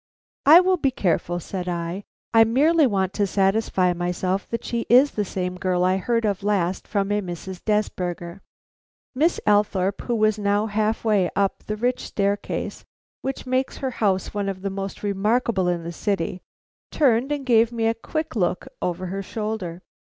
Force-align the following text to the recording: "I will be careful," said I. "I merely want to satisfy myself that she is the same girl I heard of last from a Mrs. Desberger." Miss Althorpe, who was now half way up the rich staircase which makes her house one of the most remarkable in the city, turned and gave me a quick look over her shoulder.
"I 0.47 0.61
will 0.61 0.77
be 0.77 0.89
careful," 0.89 1.39
said 1.39 1.69
I. 1.69 2.05
"I 2.33 2.43
merely 2.43 2.87
want 2.87 3.13
to 3.13 3.27
satisfy 3.27 3.93
myself 3.93 4.49
that 4.49 4.65
she 4.65 4.87
is 4.89 5.11
the 5.11 5.23
same 5.23 5.59
girl 5.59 5.83
I 5.83 5.97
heard 5.97 6.25
of 6.25 6.41
last 6.41 6.87
from 6.87 7.11
a 7.11 7.21
Mrs. 7.21 7.63
Desberger." 7.63 8.39
Miss 9.13 9.39
Althorpe, 9.45 10.01
who 10.01 10.15
was 10.15 10.39
now 10.39 10.65
half 10.65 11.05
way 11.05 11.29
up 11.35 11.65
the 11.67 11.75
rich 11.75 12.03
staircase 12.03 12.83
which 13.21 13.45
makes 13.45 13.77
her 13.77 13.91
house 13.91 14.33
one 14.33 14.49
of 14.49 14.63
the 14.63 14.71
most 14.71 15.03
remarkable 15.03 15.67
in 15.67 15.83
the 15.83 15.91
city, 15.93 16.41
turned 16.89 17.31
and 17.31 17.45
gave 17.45 17.71
me 17.71 17.85
a 17.85 17.93
quick 17.93 18.35
look 18.35 18.65
over 18.81 19.05
her 19.05 19.21
shoulder. 19.21 19.83